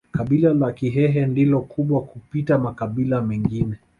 [0.11, 3.77] Kabila la Kihehe ndilo kubwa kupita makabila mengine